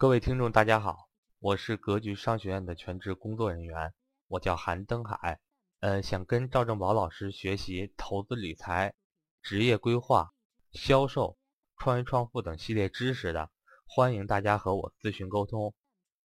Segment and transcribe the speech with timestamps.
[0.00, 1.08] 各位听众，大家好，
[1.40, 3.92] 我是格局商学院的全职工作人员，
[4.28, 5.40] 我叫韩登海。
[5.80, 8.94] 呃，想跟赵正宝老师学习投资理财、
[9.42, 10.30] 职业规划、
[10.70, 11.36] 销售、
[11.76, 13.50] 创业创富等系列知识的，
[13.86, 15.74] 欢迎大家和我咨询沟通。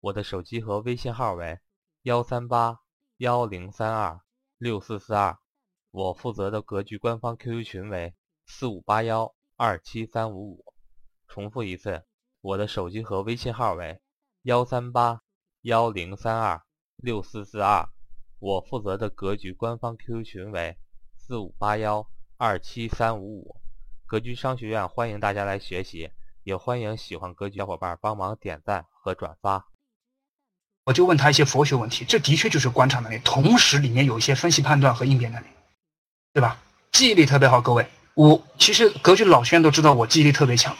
[0.01, 1.57] 我的手机和微信号为
[2.03, 2.77] 幺三八
[3.17, 4.21] 幺零三二
[4.59, 5.39] 六四四二，
[5.89, 8.13] 我负责的格局官方 QQ 群为
[8.45, 10.65] 四五八幺二七三五五。
[11.27, 12.05] 重复一次。
[12.43, 14.01] 我的手机和微信号为
[14.41, 15.21] 幺三八
[15.61, 16.61] 幺零三二
[16.97, 17.87] 六四四二，
[18.37, 20.77] 我负责的格局官方 QQ 群为
[21.15, 23.55] 四五八幺二七三五五。
[24.05, 26.11] 格局商学院欢迎大家来学习，
[26.43, 29.69] 也欢迎喜欢格局小伙伴帮忙点赞和转发。
[30.83, 35.45] 我就问他一些佛学问题，这的确就是观察能力，同时里面有一些分析判断和应变能力，
[36.33, 36.61] 对吧？
[36.91, 40.75] 记忆力特别好，各位，我其实格局老学员都知道我记忆力特别强。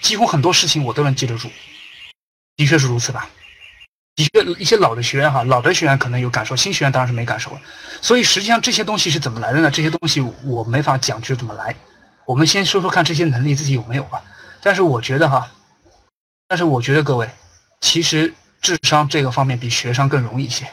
[0.00, 1.50] 几乎很多事情我都能记得住，
[2.56, 3.28] 的确是如此吧？
[4.14, 7.60] 的确，一些老的学员哈，老的学员可能有感受，新学员当然是没感受了。
[8.00, 9.70] 所以实际上这些东西是怎么来的呢？
[9.70, 11.74] 这些东西我没法讲就怎么来。
[12.24, 14.22] 我们先说说看这些能力自己有没有吧。
[14.62, 15.50] 但是我觉得哈，
[16.48, 17.28] 但是我觉得各位，
[17.80, 20.66] 其实智商这个方面比学商更容易一些。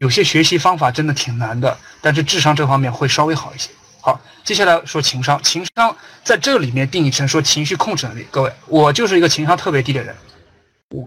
[0.00, 3.70] 有些学习方法真的挺难的，但是智商这方面会稍微好一些。
[4.06, 5.42] 好，接下来说情商。
[5.42, 8.24] 情商在这里面定义成说情绪控制能力。
[8.30, 10.14] 各位，我就是一个情商特别低的人。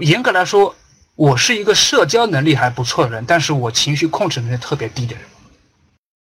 [0.02, 0.76] 严格来说，
[1.16, 5.24] 我是一个社交能力还不错的人，但是我情绪控制能力特别低的人。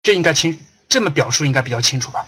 [0.04, 0.56] 这应该清，
[0.88, 2.24] 这么表述应该比较清楚吧？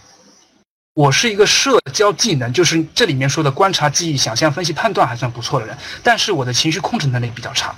[0.95, 7.73] 我是一个社交技能，就是这里面说的观察、记忆、想象、分析、判断还算不错的人，但是我的情绪控制能力比较差。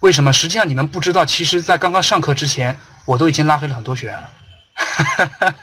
[0.00, 0.30] 为什么？
[0.30, 4.28] 实际上你们不知道，其实在刚刚上课之前，我都已经拉黑了很多学员了。
[4.74, 5.54] 哈哈，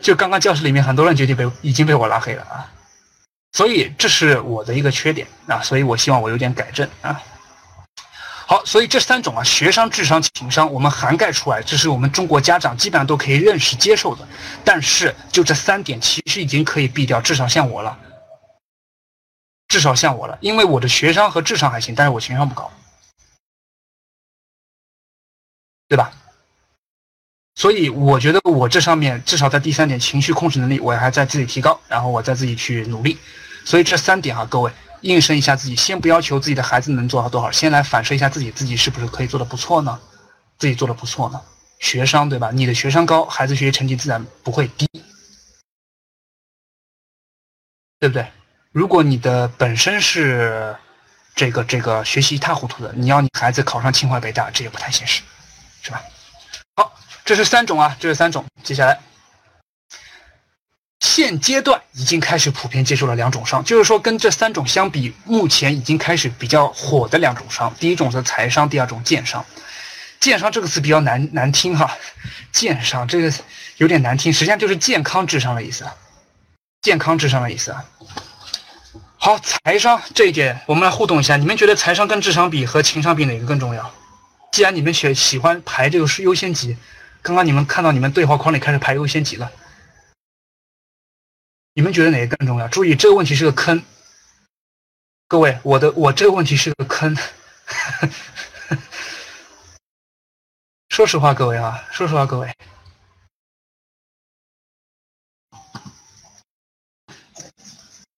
[0.00, 2.70] 就刚刚教室里面很多人决定被已经被我拉黑了啊，
[3.52, 7.20] 所以这是我的一个缺点啊，所以我希望我有点改正啊。
[8.46, 14.28] 好，所以这三种啊，学商、智商、情商，我们涵盖出来，这是我们中国家长基本上都可以认识接受的。
[14.62, 17.98] 但是就这三点，其实已经可以避掉，至少像我了，
[19.68, 22.70] 至少像我了，因为我的学商和智商还行，但是我情商不高，
[25.88, 26.12] 对吧？
[27.56, 33.16] 所以我觉得我这上面至少在第三点情绪控制能力，我还在自己提高，然后我再自己去努力。
[33.64, 34.70] 所以这三点啊，各位
[35.02, 39.98] 应声一下自己，先不要求自己的孩子能做到多少，先来反射一下自己，自己是不是可以做的不错呢？
[40.58, 41.40] 自己做的不错呢？
[41.78, 42.50] 学商对吧？
[42.52, 44.88] 你的学商高，孩子学习成绩自然不会低，
[48.00, 48.26] 对不对？
[48.72, 50.74] 如果你的本身是
[51.34, 55.22] 这个这个学习一塌糊涂的，你要你孩子考上清华北大，这也不太现实，
[55.82, 56.00] 是吧？
[56.76, 56.92] 好
[57.24, 58.44] 这是三种啊，这是三种。
[58.62, 59.00] 接下来，
[61.00, 67.74] 现阶段已经开始普遍接受了两种商，就是说跟这三种相比，目前已经开始比较火的两种商。
[67.80, 69.42] 第一种是财商，第二种建商。
[70.20, 71.96] 建商这个词比较难难听哈，
[72.52, 73.32] 建商这个
[73.78, 75.86] 有点难听，实际上就是健康智商的意思，
[76.82, 77.84] 健康智商的意思啊。
[79.16, 83.90] 好，财商这一点我们来互动一下，你们觉得财商跟智商比和情商比哪个更重要？
[84.52, 86.76] 既然你们选喜欢排这个是优先级。
[87.24, 89.50] 刚刚你们看到你们对话框里开始排优先级了，
[91.72, 92.68] 你们觉得哪个更重要？
[92.68, 93.82] 注意这个问题是个坑，
[95.26, 97.16] 各位，我的我这个问题是个坑。
[100.90, 102.54] 说实话，各位啊，说实话，各位，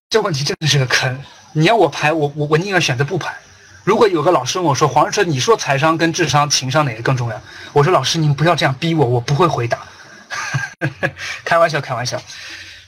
[0.09, 1.25] 这问题真的是个坑。
[1.53, 3.41] 你要我排，我我我宁愿选择不排。
[3.87, 7.41] 如果有个老师问我说：“黄老师，你说财商跟智商、情商哪个更重要？”
[7.73, 9.79] 我说：“老师，您不要这样逼我，我不会回答。
[11.47, 12.21] ”开玩笑，开玩笑。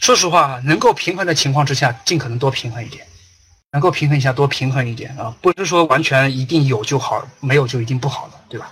[0.01, 3.07] 说实话，能够平衡的情况之下，尽可能多平衡一点。
[3.71, 5.33] 能够平衡一下，多平衡一点啊！
[5.41, 8.69] 不是说完全一定有就好，没有就一定不好了，对吧？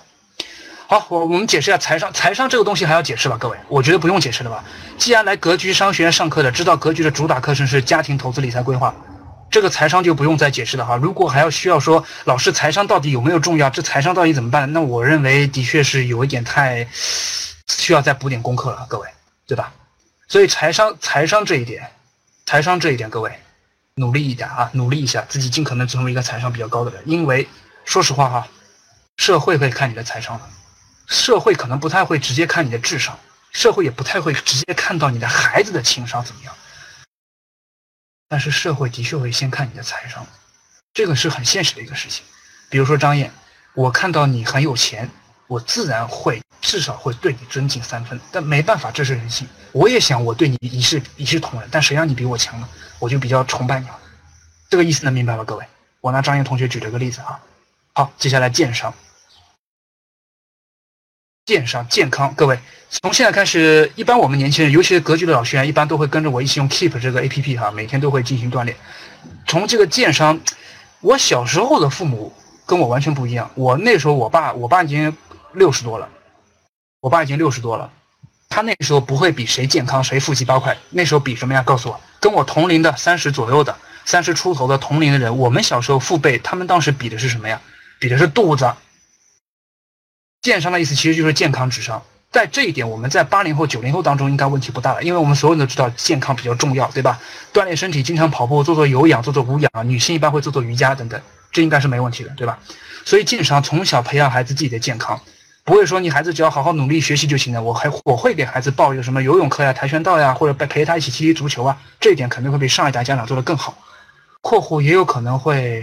[0.89, 2.13] 好，我我们解释一下财商。
[2.13, 3.57] 财商这个东西还要解释吧，各位？
[3.69, 4.65] 我觉得不用解释了吧？
[4.99, 8.93] 既然来格局商学院上课的，知道格局的主打课程是家庭投资理财规划。
[9.51, 10.97] 这个财商就不用再解释了哈。
[10.97, 14.71] 如果还要需要说老师财商到底有没有重要，这财商到底怎么办？
[14.73, 16.87] 那我认为的确是有一点太
[17.69, 19.09] 需要再补点功课了，各位，
[19.47, 19.73] 对吧？
[20.29, 21.89] 所以财商财商这一点，
[22.45, 23.33] 财商这一点，各位
[23.95, 27.01] 努力一点啊，努力一下，自己尽可能成为一个财商比较高的人。
[27.07, 27.49] 因为
[27.85, 28.49] 说实话哈，
[29.17, 30.45] 社会会看你的财商的，
[31.07, 33.17] 社会可能不太会直接看你的智商，
[33.53, 36.53] 社会也不太会直接看到你的孩子的情商怎么样。
[38.29, 40.27] 但是社会的确会先看你的财商，
[40.93, 42.25] 这个是很现实的一个事情。
[42.69, 43.31] 比如说张燕，
[43.75, 45.09] 我看到你很有钱，
[45.47, 48.19] 我自然会至少会对你尊敬三分。
[48.33, 49.47] 但没办法，这是人性。
[49.73, 52.69] 我也想我对你一视一视同仁，但谁让你比我强呢？
[52.99, 53.99] 我就比较崇拜你了。
[54.69, 55.65] 这个意思能明白吗，各位？
[56.01, 57.39] 我拿张燕同学举了个例子啊。
[57.93, 58.93] 好，接下来健商。
[61.47, 62.59] 健商健康，各位，
[62.91, 68.77] 从现在开始，一般我们年轻人，尤其是格局的老学员，一般都会跟着我一起用 Keep 这个 A P P 哈，每天都会进行锻炼。
[69.47, 70.41] 从这个健商，
[71.01, 72.33] 我小时候的父母
[72.67, 73.49] 跟我完全不一样。
[73.55, 75.17] 我那时候，我爸，我爸已经
[75.53, 76.09] 六十多了，
[77.01, 77.89] 我爸已经六十多了，
[78.49, 81.63] 他那时候不会比谁健康谁腹肌八块，那时候比什么呀？
[81.63, 83.73] 告诉我，跟我同龄的三十左右的、
[84.05, 87.61] 三十出头的同龄的人，我们小时候父辈，他们当时比的是什么呀？
[88.01, 88.69] 比的是肚子。
[90.47, 92.01] 健商的意思其实就是健康智商，
[92.31, 97.21] 在这一点，我们在八零后、九零后当中应该问题不大了，因为我们所有人都知道健康比较重要，对吧？
[97.53, 101.21] 锻炼身体，经常跑步，做做有氧，做做无氧，女性一般会做做瑜伽等等，
[101.51, 102.61] 这应该是没问题的，对吧？
[103.05, 105.21] 所以健商从小培养孩子自己的健康，
[105.65, 107.61] 不会说你孩子只要好好努力学习就行了。
[107.61, 113.77] 我还我会给孩子报一个什么游泳课呀、跆拳道呀，或者陪他一起踢踢足球啊，这一点肯定会比上一代家长做得更好。
[114.43, 115.83] 括弧也有可能会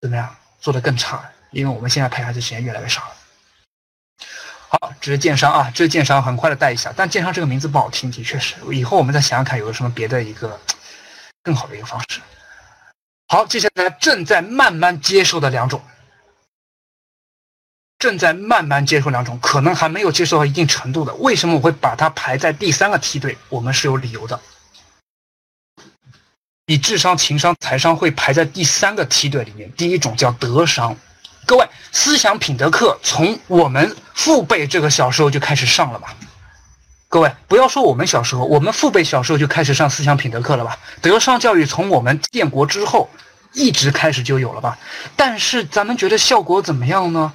[0.00, 0.28] 怎么样
[0.60, 1.22] 做得更差。
[1.52, 3.16] 因为我们现在陪孩子时间越来越少了。
[4.68, 6.92] 好，这是建商啊，这是建商，很快的带一下。
[6.96, 8.54] 但建商这个名字不好听，的确是。
[8.72, 10.58] 以后我们再想想看，有个什么别的一个
[11.42, 12.20] 更好的一个方式。
[13.28, 15.82] 好，接下来正在慢慢接受的两种，
[17.98, 21.14] 正在慢慢接受两种，可能还没有接受到一定程度的。
[21.16, 23.36] 为什么我会把它排在第三个梯队？
[23.50, 24.40] 我们是有理由的。
[26.66, 29.70] 以智商、情商、财商会排在第三个梯队里面。
[29.72, 30.96] 第一种叫德商。
[31.46, 36.14] 各位，思想品德课从我们父辈这个小时候就开始上了吧？
[37.08, 40.78] 各位，不要说我们小时候，我们父辈小时候就开始上思想品德课了吧？
[41.02, 43.10] 德商教育从我们建国之后
[43.52, 44.78] 一直开始就有了吧？
[45.14, 47.34] 但是咱们觉得效果怎么样呢？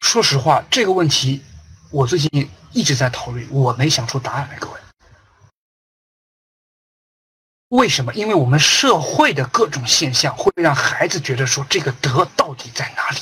[0.00, 1.42] 说实话，这个问题
[1.90, 4.81] 我最近一直在讨论，我没想出答案来，各位。
[7.72, 8.12] 为什么？
[8.12, 13.20] 因为我们社会的各种现象会让孩子觉得说这个德到底在哪里？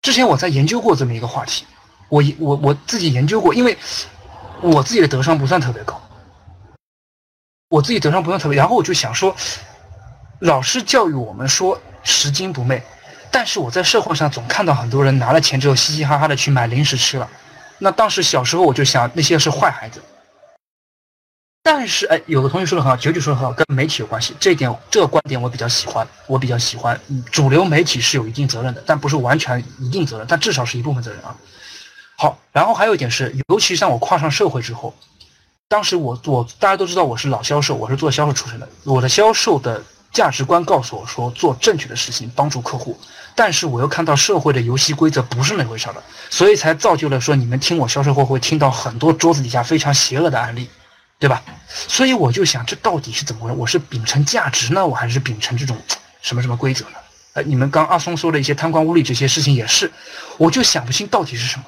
[0.00, 1.66] 之前我在研究过这么一个话题，
[2.08, 3.76] 我我我自己研究过，因为
[4.62, 6.00] 我自己的德商不算特别高，
[7.68, 9.36] 我自己德商不算特别，然后我就想说，
[10.38, 12.82] 老师教育我们说拾金不昧，
[13.30, 17.28] 但是我在社会上总看到很多人拿了钱之后嘻嘻哈哈的去买零食吃了，
[17.78, 20.02] 那当时小时候我就想那些是坏孩子。
[21.68, 24.32] 但是，哎，有个同学说的很好，九九说的很好，跟媒体有关系。
[24.38, 26.96] 这一点，这个观点我比较喜欢，我比较喜欢。
[27.32, 31.34] 主流媒体是有一定责任的，但不是完全一定责任，但至少是一部分责任啊。
[32.16, 34.94] 好，然后还有一点是，尤其像我跨上社会之后，
[35.66, 39.82] 当时我我大家都知道我是老销售，我是做销售出身的，我的销售的
[40.12, 42.96] 价值观告诉我说做正确的事情，帮助客户。
[43.34, 45.96] 但是我又看到社会的游戏规则不是那回事了，
[46.30, 50.70] 所以才造就了说你们听我销售后会听到很多桌子底下非常邪恶的案例。
[51.18, 51.42] 对吧？
[51.68, 53.56] 所以我就想，这到底是怎么回事？
[53.56, 55.76] 我是秉承价值呢，我还是秉承这种
[56.20, 56.96] 什么什么规则呢？
[57.32, 59.90] 呃，你们刚阿松说的一些贪官污吏这些事情也是，
[60.38, 61.64] 我就想不清到底是什么。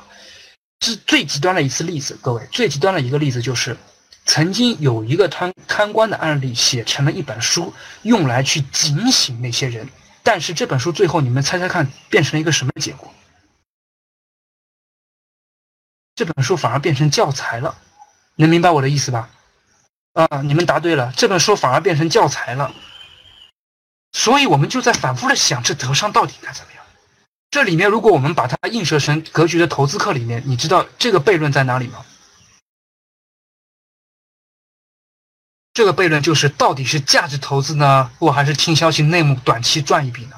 [0.80, 3.76] 是最极端的一次例子，各位，最极端的一个例子就是，
[4.24, 7.72] 曾经有一个贪贪官的案例写成了一本书，
[8.02, 9.88] 用来去警醒那些人。
[10.22, 13.12] 但是这本书最后，你们猜猜看，变成了一个什么结果？
[16.14, 17.76] 这本书反而变成教材了，
[18.36, 19.28] 能明白我的意思吧？
[20.18, 22.74] 啊，你们答对了，这本书反而变成教材了，
[24.10, 26.84] 所以我们就在反复的想，这德商到底该怎么样？
[27.52, 32.04] 这里面如果我们把它映射成格局的投资课里面，你知道这个悖论在哪里吗？
[35.72, 40.36] 这个悖论就是到底是价值投资呢，或还是听消息内幕短期赚一笔呢？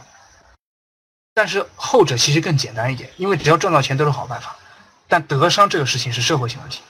[1.32, 4.54] 但是后者其实更简单一点，因为只要赚到钱都是好办法，
[5.08, 6.82] 但德商这个事情是社会性问题。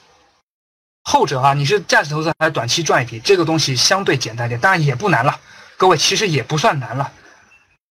[1.10, 3.18] 后者哈，你是价值投资还是短期赚一笔？
[3.18, 5.36] 这个东西相对简单点，当然也不难了。
[5.76, 7.10] 各位其实也不算难了，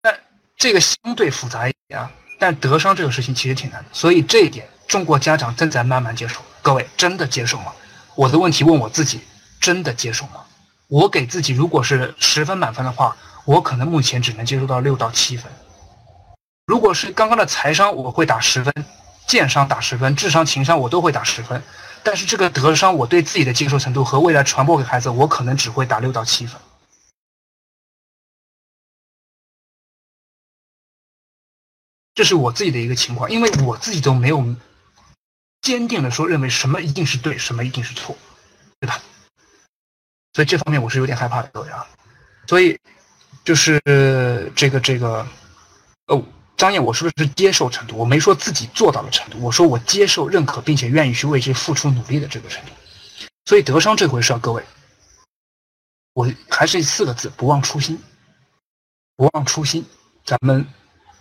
[0.03, 0.15] 但
[0.55, 2.11] 这个相对复杂一点啊。
[2.37, 6.39] 但德商这个事情其实挺难的，所以这一点中国家长正在慢慢接受。
[6.61, 7.73] 各位真的接受吗？
[8.13, 9.21] 我的问题问我自己，
[9.59, 10.41] 真的接受吗？
[10.87, 15.51] 我给自己如果是十分满分的话，我可能目前只能接受到六到七分。
[16.67, 18.71] 如果是刚刚的财商，我会打十分；
[19.25, 21.59] 建商打十分；智商、情商我都会打十分。
[22.03, 26.59] 但是这个德商，我对自己的接受程度和未来传播给孩子，我可能只会打六到七分。
[32.15, 34.55] 这是我自己的一个情况，因为我自己都没有
[35.61, 38.17] 坚定的说认为什么一定是对，什么一定是错，
[38.79, 39.01] 对吧？
[40.33, 41.85] 所以这方面我是有点害怕的，各位啊。
[42.47, 42.79] 所以
[43.43, 43.81] 就是
[44.55, 45.27] 这个这个
[46.07, 46.23] 哦。
[46.57, 52.71] 张燕，我说的是接受程度，我没说自己做到了程度，我说我接受、认可，并且愿意去为之付出努力的这个程度。
[53.45, 54.63] 所以德商这回事，各位，
[56.13, 58.01] 我还是四个字：不忘初心。
[59.15, 59.83] 不忘初心，
[60.25, 60.67] 咱们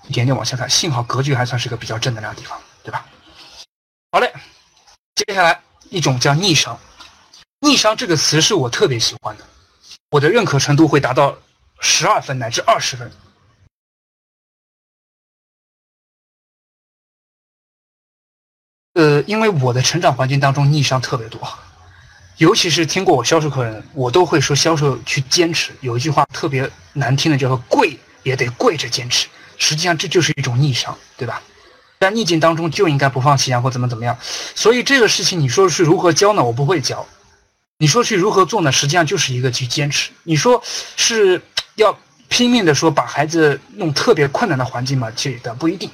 [0.09, 0.69] 一点点往下看。
[0.69, 3.07] 幸好格局还算是个比较正能量的地方，对吧？
[4.12, 4.33] 好嘞，
[5.14, 6.78] 接下来一种叫逆商。
[7.61, 9.45] 逆商这个词是我特别喜欢的，
[10.11, 11.37] 我的认可程度会达到
[11.81, 13.11] 十二分乃至二十分。
[18.96, 21.38] 呃，因为我的成长环境当中逆商特别多，
[22.38, 25.70] 尤其是听过我销售课人，我都会说销售去坚持。
[25.82, 29.28] 有一句话特别难听的，叫做“跪也得跪着坚持”。
[29.58, 31.42] 实际上这就是一种逆商，对吧？
[32.00, 34.16] 在逆境当中就应该不放弃啊，或怎么怎么样。
[34.54, 36.42] 所以这个事情你说是如何教呢？
[36.42, 37.06] 我不会教。
[37.76, 38.72] 你说去如何做呢？
[38.72, 40.10] 实际上就是一个去坚持。
[40.22, 40.62] 你说
[40.96, 41.42] 是
[41.74, 41.94] 要
[42.28, 45.10] 拼命的说把孩子弄特别困难的环境吗？
[45.14, 45.90] 去的不一定。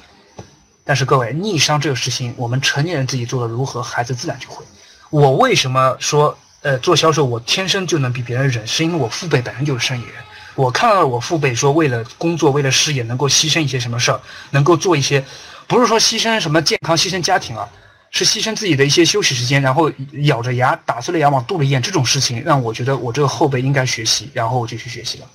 [0.85, 4.65] 但是各位，逆商这个事情，我们成年人自己做的如何，孩子自然就会。
[5.09, 8.67] 我为什么说，呃，做销售我天生就能比别人忍？
[8.67, 10.15] 是因为我父辈本身就是生意人，
[10.55, 14.19] 我看到了我父辈说为了工作、为了事业能够牺牲一些什么事儿，
[14.51, 15.23] 能够做一些，
[15.67, 17.69] 不是说牺牲什么健康、牺牲家庭啊，
[18.11, 19.89] 是牺牲自己的一些休息时间，然后
[20.23, 25.29] 咬着牙打碎了牙往肚里咽，这种事情让我觉得我这个后辈应该学习，然后我就去学习了。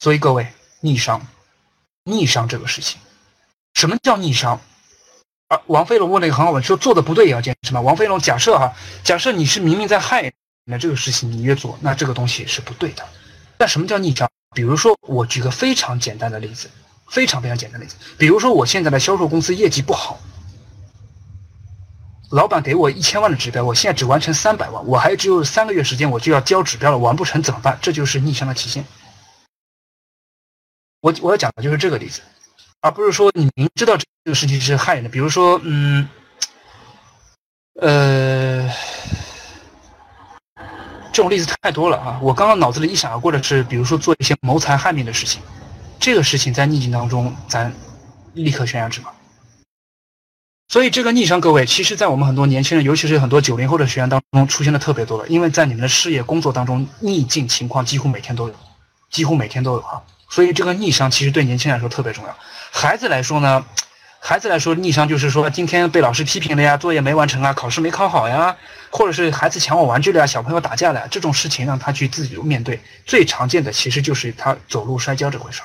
[0.00, 0.46] 所以各位，
[0.80, 1.26] 逆商。
[2.08, 3.00] 逆商这个事情，
[3.74, 4.60] 什么叫逆商？
[5.48, 7.80] 啊，王飞龙问了一个很好问题，说做的不对也要坚持吗？
[7.80, 8.72] 王飞龙假设哈，
[9.02, 10.32] 假设你是明明在害
[10.64, 13.04] 那这个事情你越做，那这个东西是不对的。
[13.58, 14.30] 那什么叫逆商？
[14.54, 16.70] 比如说，我举个非常简单的例子，
[17.08, 20.18] 非常非常简单的例子，比如说我现在的销售公司业绩不好，
[22.30, 27.78] 老板给我一千万的指标，我现在只完成三百万，我还只有三个月时间，我就要交指标了，完不成怎么办？
[27.82, 28.84] 这就是逆商的体现。
[31.00, 32.20] 我我要讲的就是这个例子，
[32.80, 35.10] 而不是说你明知道这个事情是害人的。
[35.10, 36.08] 比如说，嗯，
[37.80, 38.68] 呃，
[41.12, 42.18] 这种例子太多了啊！
[42.22, 45.40] 我刚刚脑子里一闪而过的是，比如说做一些谋财害命的事情，
[46.00, 47.72] 这个事情在逆境当中，咱
[48.32, 49.10] 立刻悬崖之马。
[50.68, 55.28] 所以这个逆商，各位，其实在我们很多年轻人，尤其是很多九零后的学员当中，出现的特别多了。
[55.28, 58.54] 因为在你们的事业工作当中，逆境情况几乎每天都有，
[59.08, 60.02] 几乎每天都有哈。
[60.36, 62.36] 所以这个逆商其实对年轻人来说特别重要。
[62.70, 63.64] 孩子来说呢，
[64.20, 68.54] 孩子来说逆商就是说今天被老师批评了呀，作业没完成啊，考试没考好呀，
[68.90, 72.78] 或者是孩子抢我玩具了呀，小朋友打架了呀，这种事情让他去自己面对。
[73.06, 75.64] 最常见的其实就是他走路摔跤这回事儿。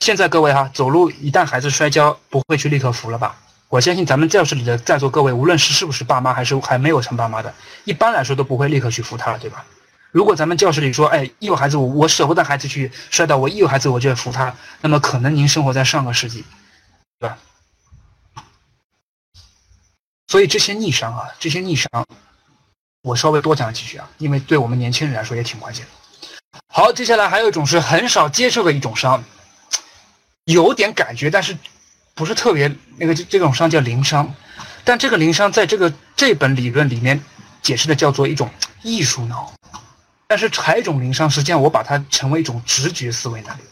[0.00, 3.36] 现在各位哈，走路一旦孩子摔跤，不会去立刻扶了吧？
[3.68, 9.64] 我相信咱们教室里的在座各位，无论是是不是爸妈，还是还没有成爸妈的，一般来说都不会立刻去扶他，对吧？
[10.10, 16.44] 如果咱们教室里说，哎，一有孩子我我舍不得孩子去摔倒，我一有孩子我就要扶他，那么可能您生活在上个世纪，
[17.18, 17.38] 对吧？
[20.28, 22.06] 所以这些逆商啊，这些逆商，
[23.02, 25.86] 我稍微多讲几句啊，因为对我们年轻人来说也挺关键。
[26.72, 29.22] 好，接下来还有一种是很少接受的一种商，
[30.44, 31.56] 有点感觉，但是
[32.14, 34.34] 不是特别那个这这种商叫灵商，
[34.84, 37.22] 但这个灵商在这个这本理论里面
[37.62, 38.50] 解释的叫做一种
[38.82, 39.52] 艺术脑。
[40.30, 43.62] 但是柴种灵商，实际上我把它成为一种直觉思维能力。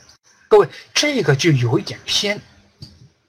[0.49, 2.41] 各位，这个就有一点偏。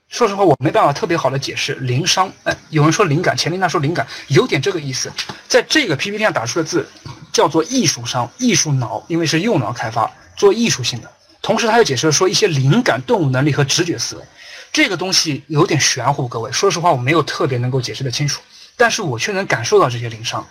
[0.07, 2.31] 说实话，我没办法特别好的解释灵商。
[2.45, 5.11] 哎，有人说灵感，钱琳娜说灵感，有点这个意思。
[5.45, 6.87] 在这个 PPT 上打出的字
[7.33, 11.11] 叫做艺术商、艺术脑，因为是右脑开发，做艺术性的。
[11.41, 14.23] 同时，他又解释了说一些灵感、动物能力和直觉思维。
[14.71, 16.49] 这个东西有点玄乎，各位。
[16.53, 18.41] 说实话，我没有特别能够解释的清楚，
[18.77, 20.47] 但是我却能感受到这些灵商。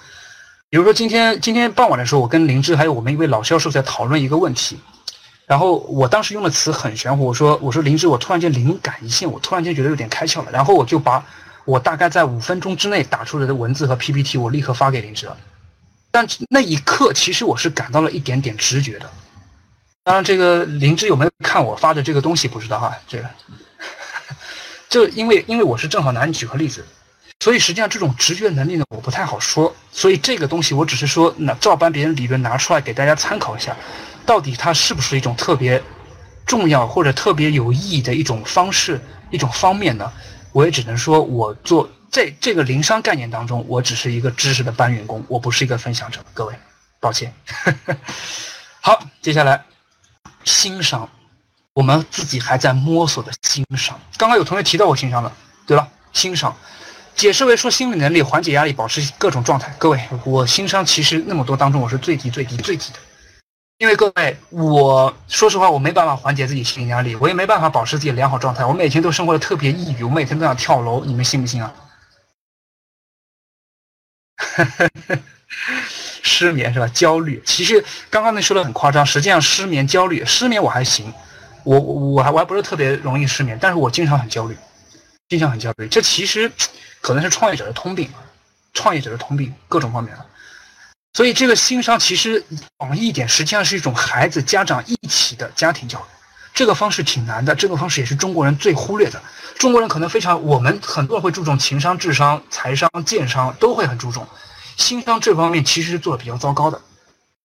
[0.69, 4.79] 比如说今天今天傍晚的时候，我跟林芝还有我们一位老销售在讨论一个问题，
[5.47, 11.25] 然后我当时用的词很玄乎，我说我说林芝，我突然间灵感一现，我突然间觉得有点开窍了，然后我就把
[11.65, 15.37] 我大概在五分钟之内打出来的文字和 PPT，我立刻发给林芝了。
[16.11, 19.09] 但那一刻，其实我是感到了一点点直觉的。
[20.03, 23.31] 当然，这个林芝有没有看我发的这个东西不知道哈，这个，
[24.91, 26.85] 就因为因为我是正好拿你举个例子。
[27.40, 29.75] 所以实际上这种直觉能力呢，我不太好说。
[29.93, 33.76] 所以这个东西我只是说，那照搬别人理论拿出来给大家参考一下，
[34.25, 35.83] 到底它是不是一种特别
[36.45, 39.00] 重要或者特别有意义的一种方式、
[39.31, 40.11] 一种方面呢？
[40.52, 46.21] 我也只能说，我做这这个灵商概念当中，我只是一个知识的搬运工，我不是一个分享者。
[46.33, 46.55] 各位，
[46.99, 47.33] 抱歉。
[48.81, 49.62] 好，接下来
[50.45, 51.09] 欣赏，
[51.75, 54.00] 我们自己还在摸索的欣赏。
[54.16, 55.31] 刚刚有同学提到我欣赏了，
[55.66, 55.87] 对吧？
[56.12, 56.57] 欣赏。
[57.17, 59.75] 解释为说心理能力缓解压力，保持各种状态。
[59.79, 62.99] 各位，我心伤其实那么多当中，我是最低最低最低的。
[63.79, 68.65] 因为各位，我说实话，我没办法缓解自己心理压力，我也没办法保持自己良好状态。
[68.67, 71.75] 我每天都生活的特别抑郁，我每天都想跳楼，你们信不信啊？
[76.23, 76.87] 失眠是吧？
[76.89, 81.13] 焦虑，其实刚刚那说的很夸张，实际上失眠、焦虑，失眠我还行，
[81.65, 84.57] 我我还我还不是特别容易失眠，但是我经常很焦虑，
[85.29, 86.51] 经常很焦虑，这其实
[87.07, 88.11] 可能是创业者的通病，
[88.73, 90.27] 创业者的通病，各种方面的。
[91.13, 92.45] 所以这个新商其实
[92.77, 96.03] 广义一点，实际上是一种孩子家长一起的家庭教育，
[96.53, 99.23] 这个方式挺难的，这个方式也是中国人最忽略的。
[99.57, 104.27] 中国人可能非常，我们很多人会注重情商、智商、财商、健商，都会很注重。
[104.77, 106.83] 新商这方面其实是做的比较糟糕的。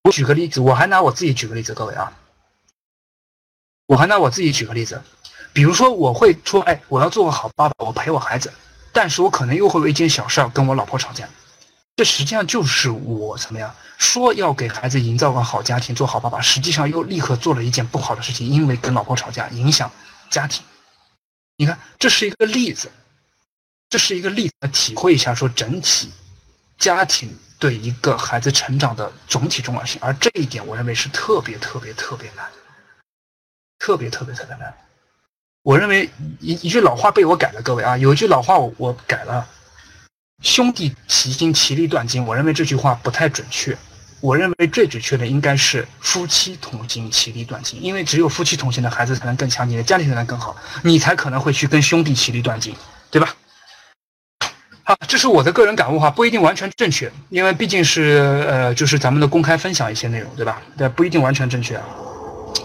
[0.06, 2.12] 我举个例子，我还拿我自己举个例子，各位啊，
[3.86, 5.00] 我还拿我自己举个例子，
[5.54, 8.52] 比如说我会说，哎，我要做个好爸爸，我陪我孩子，
[8.92, 11.28] 但是我可能又会为一件小事跟我老婆吵架。
[11.96, 19.92] 这实际上就是我怎么样说要给孩子营造个好家庭，做好爸爸，实际上又立刻做了一件不好的事情，因为跟老婆吵架影响
[20.30, 20.64] 家庭。
[21.58, 22.92] 你看，这是一个例子，
[23.90, 26.12] 这是一个例子，体会一下说整体。
[26.80, 32.50] 家庭对一个孩子成长的总体重要性，而这一点我认为是特别特别特别难，
[33.78, 34.74] 特别特别特别难。
[35.64, 39.48] 我认为一一句老话被我改了，各位啊，有一句老话我我改了
[40.42, 42.26] ，“兄弟齐心，其利断金”。
[42.26, 43.78] 我认为这句话不太准确，
[44.22, 47.78] 我认为最准确的应该是“夫妻同心，其利断金”。
[47.84, 52.76] 因为只有夫妻同心的孩子才能更强，你的家庭才能更好，你才可能会去跟兄弟其利断金，
[53.12, 53.36] 对吧？
[54.84, 60.60] 好，这是我的个人感悟哈，不一定完全正确，因为毕竟是呃，就是咱们的公开分享一些内容，对吧？
[60.76, 61.80] 对，不一定完全正确。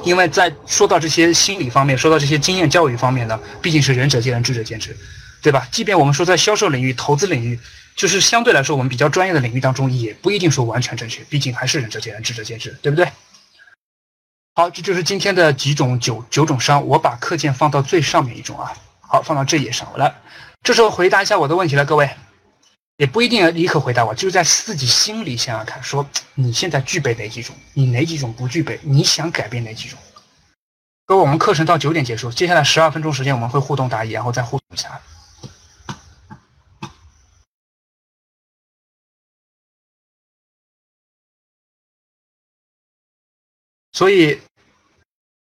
[0.05, 4.97] 因为在说到这些心理方面，说到这些经验教育方面呢，毕竟是仁者见仁，智者见智，
[5.43, 5.67] 对吧？
[5.71, 7.59] 即便我们说在销售领域、投资领域，
[7.97, 13.09] 就是相对来说我们比较专业的领域当中，也不一定说完全正确，毕竟还是仁者见仁，智者见智，对不对？
[14.55, 20.15] 好，这就是今天的几种九九种伤，我把课件放到最上面一种啊，好，放到这页上，来。
[20.63, 22.09] 这时候回答一下我的问题了，各位，
[22.97, 29.99] 也不一定要立刻回答我，就是在自己心里想想看，说你现在具备哪几种，你哪几种不具备，你想改变哪几种？
[31.05, 35.01] 各位，我们课程到九点结束，接下来十二分钟时间我们会互动答疑，然后再互动一下。
[43.93, 44.41] 所以。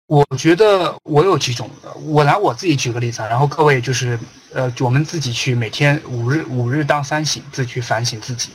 [0.08, 1.70] 我觉得我有几种，
[2.06, 4.17] 我拿我自己举个例子啊，然后各位就是，
[4.54, 8.52] 呃，我们自己去每天五日五日当三省，自己去反省自己。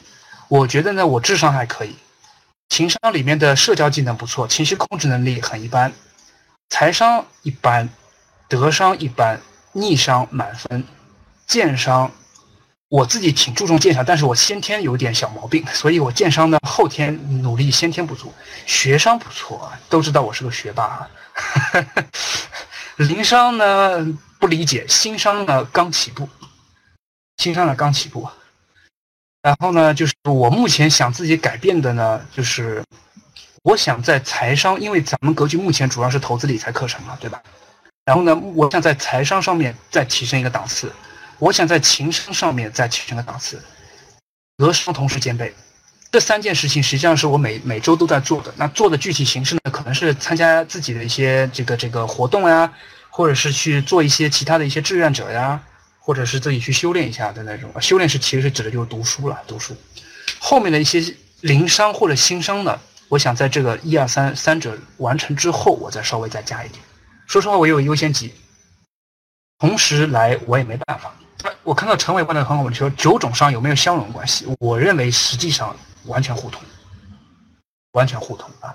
[0.48, 1.94] 我觉得呢，我智商还可以，
[2.70, 5.92] 情商里面的社交技能不错，情绪控制能力很一般，
[6.70, 7.86] 财商一般，
[8.48, 9.38] 德商一般，
[9.72, 10.82] 逆商满分，
[11.46, 12.10] 剑商。
[12.88, 18.32] 我自己挺注重鉴赏，但是我先天有点小毛病，所以我鉴商呢后天努力，先天不足。
[18.66, 21.06] 学商不错，都知道我是个学霸。
[22.96, 24.04] 零商呢
[24.38, 26.28] 不理解，新商呢刚起步，
[27.38, 28.28] 新商呢刚起步。
[29.42, 32.82] 然后呢，就是我目前想自己改变的呢，就是
[33.64, 37.42] 我想在财商，因为咱们格局目前主要是投资理财课程嘛，对吧？
[38.04, 40.92] 然后呢，我想在财商上面再提升一个档次。
[41.38, 43.60] 我想在情商上面再提升个档次，
[44.56, 45.52] 德商同时兼备，
[46.12, 48.52] 这三件事情实际上是我每每周都在做的。
[48.58, 52.70] 那做的具体形式呢，可能是参加自己的一些这个这个活动呀，
[53.08, 55.58] 或者是去做一些其他的一些志愿者呀，
[55.98, 57.72] 或者是自己去修炼一下的那种。
[57.80, 59.74] 修炼是其实是指的就是读书了，读书。
[60.38, 61.02] 后面的一些
[61.40, 66.84] 零商或者新商呢，我想在这个一二三三者完成之后，我再稍微再加一点。
[67.26, 68.34] 说实话，我有优先级，
[69.58, 71.14] 同时来我也没办法。
[71.62, 74.46] 我看到陈伟问的很好问题，说九种伤有没有相容关系？
[74.58, 75.74] 我认为实际上
[76.06, 76.62] 完全互通，
[77.92, 78.74] 完全互通啊！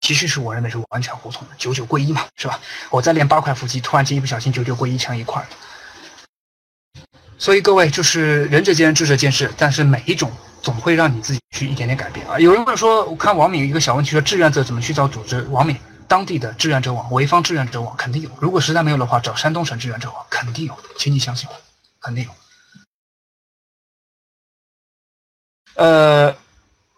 [0.00, 2.58] 其实是我认为是完全互通的，九九归一嘛，是吧？
[2.90, 5.46] 我在练八块腹肌，突然间一不小心九九归一成一块。
[7.38, 10.30] 所以各位就是仁者见仁，智者见智，但是每一种
[10.62, 12.38] 总会让你自己去一点点改变啊！
[12.38, 15.42] 有人问说，我看王敏一个小问题说，志愿者怎么去找组织？
[15.50, 15.76] 王敏。
[16.08, 21.54] 当地的志愿者网、潍坊志愿者网肯定有，如果实在没有的话，找山东省志愿者网肯定有，请你相信我，
[22.00, 22.30] 肯定有。
[25.80, 26.36] 呃，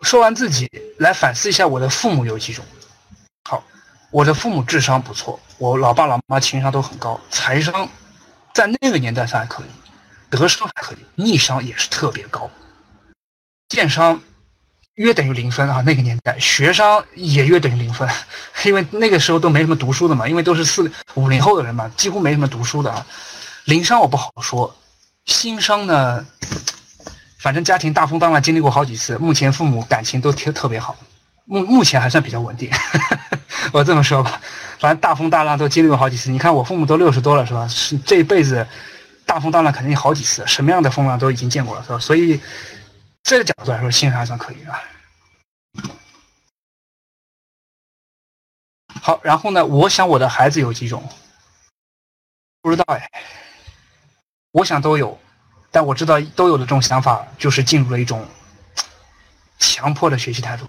[0.00, 0.68] 说完自己，
[0.98, 2.64] 来反思一下我的父母有几种。
[3.48, 3.62] 好，
[4.10, 7.88] 我的父母智商不错，我老爸老妈情商都很高，财商
[8.52, 9.66] 在那个年代上还可以，
[10.28, 12.50] 德商还可以，逆商也是特别高，
[13.68, 14.20] 电商。
[14.96, 15.80] 约等于零分啊！
[15.86, 18.06] 那个年代学商也约等于零分，
[18.66, 23.06] 因为那个时候都没什么读书的嘛，因为都是四五零后的人嘛，几乎没什么读书的啊。
[23.64, 24.76] 零商我不好说，
[25.24, 26.26] 新商呢，
[27.42, 30.96] 反正家庭大风大浪经历过好几次，目前父母感情都特特别好，
[31.44, 32.70] 目目前还算比较稳定。
[33.74, 34.40] 我这么说吧，
[34.78, 36.30] 反正大风大浪都经历过好几次。
[36.30, 37.66] 你看我父母都六十多了是吧？
[37.66, 38.64] 是这一辈子
[39.26, 41.98] 大风大浪肯定好几次，什么样的风浪都已经见过了是吧？
[41.98, 42.40] 所以。
[43.24, 44.82] 这个角度来说，心还算可以啊。
[49.00, 51.08] 好，然后呢，我想我的孩子有几种，
[52.62, 53.08] 不知道哎。
[54.50, 55.16] 我想都有，
[55.72, 58.24] 但我知道都有的这种想法，就是进入了一种
[59.58, 60.66] 强迫的学习态度，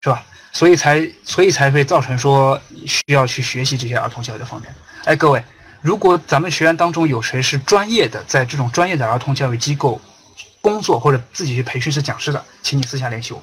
[0.00, 0.24] 是吧？
[0.52, 4.74] 所以才所以才会造成说需要去学习这些儿童教育的方面。
[5.04, 5.44] 哎，各位，
[5.82, 10.00] 如果咱们学员当中有谁是专业的，在这种专业的儿童教育机构
[10.62, 13.42] 工作或者自己去培训是讲师的，请你私下联系我，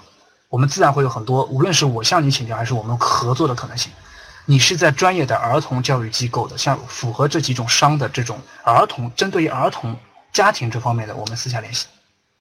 [0.50, 3.92] 我们自然会有很多，无论是我向你请教，还是我们合作的可能性。
[4.46, 9.96] 你是在专业的儿童教育机构的，像符合这几种伤的这种儿童，针对于儿童
[10.34, 11.88] 家庭这方面的，我们私下联系，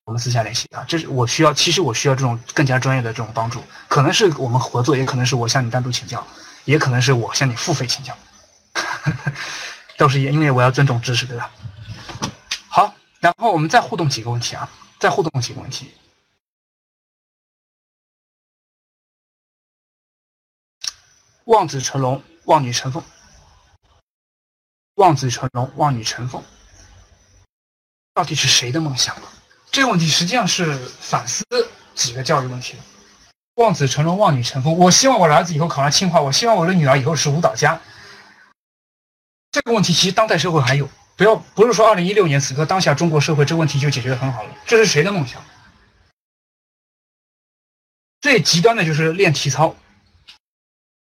[0.04, 0.82] 我们私下联系啊。
[0.88, 6.26] 这是我需要，其实我需要这种更加专业的这种帮助，可能是我们合作，也可能是我向你单独请教，
[6.64, 8.16] 也可能是我向你付费请教，
[9.98, 11.50] 都是因为我要尊重知识，对吧？
[12.68, 15.92] 好，然后我们再互动几个问题啊，再互动几个问题。
[21.44, 23.02] 望子成龙，望女成凤。
[24.94, 26.42] 望子成龙，望女成凤，
[28.14, 29.16] 到底是谁的梦想？
[29.70, 31.44] 这个问题实际上是反思
[31.94, 32.76] 几个教育问题。
[33.56, 34.76] 望子成龙，望女成凤。
[34.76, 37.80] 我希望我的儿子以后考上清华，我希望我的女儿以后是舞蹈家。
[39.50, 44.50] 这个问题其实当代社会还有，不要不是说二零一六年此刻当下中国社会这问题就解决的很好了。
[44.66, 45.42] 这是谁的梦想？
[48.20, 49.74] 最极端的就是练体操。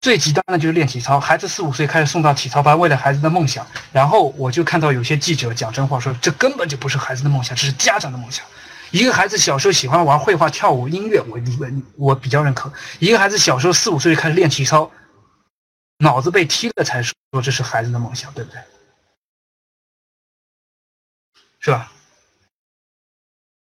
[0.01, 3.65] 最极端的就是练体操，孩子四五岁开始送到体操班，为了孩子的梦想。
[3.91, 8.45] 然后我就看到有些记者讲真话，说这根本就不是孩子的梦想，这是家长的梦想。
[8.91, 12.71] 一个孩子小时候喜欢玩绘画、跳舞、音乐，我我我比较认可。
[12.99, 14.89] 一个孩子小时候四五岁就开始练体操，
[15.97, 18.61] 脑子被踢了才说这是孩子的梦想，对不对？
[21.59, 21.91] 是吧？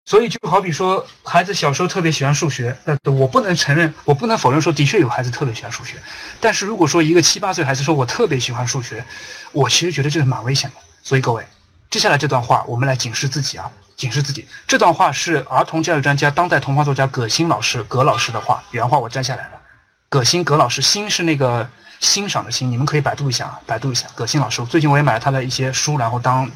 [0.08, 5.96] 所以就好比说，孩子小时候特别喜欢数学，呃，我不能承认，我不能否认说，的确有孩子特别喜欢数学。
[6.40, 9.04] 但是如果说一个七八岁孩子说我特别喜欢数学，
[9.52, 10.76] 我其实觉得这个蛮危险的。
[11.02, 11.46] 所以各位，
[11.90, 14.48] 接下来这段话我们来警示自己啊，警示自己。
[14.66, 19.60] 这段话是儿童教育专家、当代童话作家葛欣老师葛老师的话，原话我摘下来了。
[20.08, 21.68] 葛欣葛老师，欣是那个
[22.00, 24.64] 欣赏的欣，你们可以百度一下啊，百度一下葛欣老师。
[24.64, 26.50] 最近我也买了他的一些书，然后当。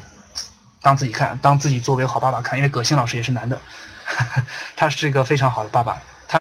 [0.83, 3.59] 当自己看，当自己作为好爸爸看，因为葛新老师也是男的，
[4.75, 5.99] 他是一个非常好的爸爸。
[6.27, 6.39] 他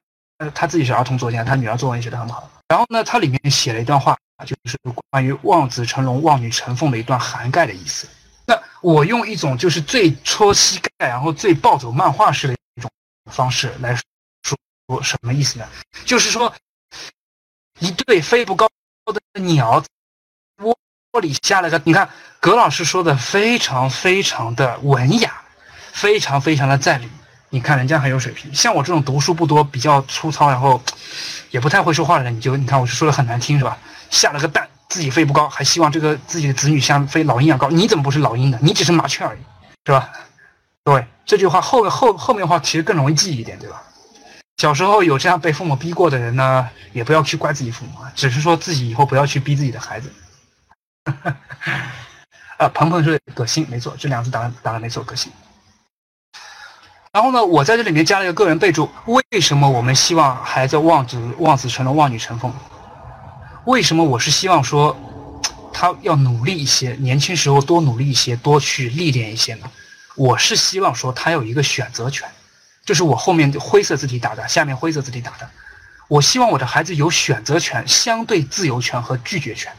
[0.50, 2.50] 他自己是儿童作家，他女儿作文也写得很好。
[2.68, 4.76] 然后呢，他里面写了一段话，就是
[5.10, 8.08] 关于望子成龙、望女成凤的一段涵盖的意思。
[8.44, 12.90] 那我用一种就是最戳膝盖，然后最暴走漫画式的一种
[13.30, 13.94] 方式来
[14.42, 15.68] 说，什么意思呢？
[16.04, 16.52] 就是说，
[17.78, 18.66] 一对飞不高
[19.06, 19.80] 的鸟。
[21.12, 22.08] 窝里下了个，你看
[22.40, 25.30] 葛老师说的非常非常的文雅，
[25.92, 27.08] 非常非常的在理。
[27.50, 30.82] 你看人家很有水平，像我这种读书不多、比较粗糙，然后
[31.50, 33.76] 也不太会说话的人，你就你看我说的很难听是吧？
[34.08, 38.58] 下了个蛋，自己飞不高，还希望这个自己的子女像飞老鹰一样高，你怎么不是老鹰呢？
[38.62, 39.40] 你只是麻雀而已，
[39.84, 40.10] 是吧？
[40.82, 43.82] 各位，这句话后后后面的话其实更容易记一点，对吧？
[44.56, 50.10] 小时候有这样被父母逼过的人呢，也不要去怪自己父母啊，只是说自己以后不要去逼自己的孩子。
[52.58, 55.30] 啊，鹏鹏是葛鑫，没错，这两个字打的打的没错，葛鑫。
[57.12, 62.52] 然后呢，我在这里面加了一个个人备注：为什么我们希望孩子望子望子成龙、望女成凤？
[63.66, 64.96] 为什么我是希望说
[65.72, 69.70] 他要努力一些，年轻时候多努力一些，多去历练一些呢？
[70.14, 72.28] 我是希望说他有一个选择权，
[72.84, 75.50] 就是我后面灰色字体打的，下面灰色字体打的。
[76.08, 79.72] 我希望我的孩子有选择权、相对自由权和拒绝权。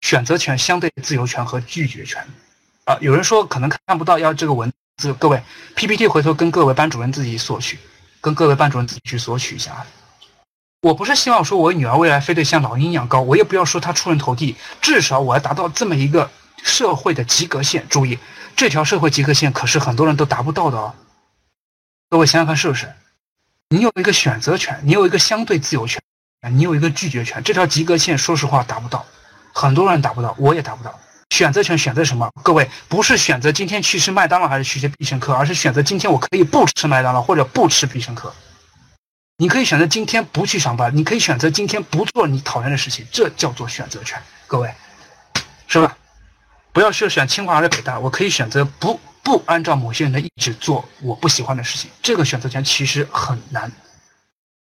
[0.00, 2.26] 选择权、相对自由权和拒绝权，
[2.84, 5.42] 啊，有人说可能看不到要这个文字，各位
[5.76, 7.78] PPT 回头跟各位班主任自己索取，
[8.20, 9.86] 跟各位班主任自己去索取一下啊。
[10.82, 16.30] 我不是希望说我女儿未来非得像老鹰一样高，我也不要说她出人头地，至少我要达到这么一个
[16.62, 17.86] 社会的及格线。
[17.88, 18.18] 注意，
[18.56, 20.94] 这条社会及格线可是很多人都达不到的哦。
[22.08, 22.90] 各位想想看是不是？
[23.68, 26.02] 你有一个选择权，你有一个相对自由权，
[26.50, 29.04] 你有一个拒绝权，这条及格线说实话达不到。
[29.52, 30.98] 很多人达不到，我也达不到。
[31.30, 32.28] 选择权选择什么？
[32.42, 38.34] 各位不是选择今天去吃麦当劳还是去吃必胜客，而是选择今天我可以不吃麦当劳或者不吃必胜客。
[39.36, 44.20] 你可以选择今天不去上班，你可以选择今天不做你讨厌的事情，这叫做选择权。
[44.46, 44.74] 各位，
[45.66, 45.96] 是吧？
[46.72, 51.90] 不要去选清华还是北大，我可以选择不不按照某些人的意志做我不喜欢的事情。
[52.02, 53.70] 这个选择权其实很难，